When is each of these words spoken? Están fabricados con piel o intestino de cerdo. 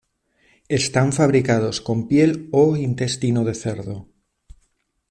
Están 0.79 1.09
fabricados 1.17 1.77
con 1.87 1.97
piel 2.07 2.31
o 2.61 2.75
intestino 2.89 3.41
de 3.49 3.53
cerdo. 3.61 3.97